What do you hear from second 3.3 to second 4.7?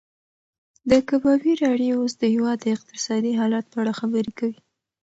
حالت په اړه خبرې کوي.